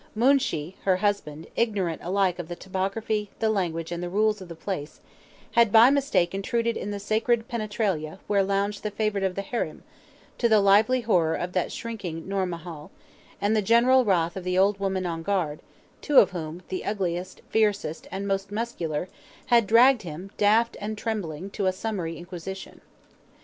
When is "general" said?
13.61-14.03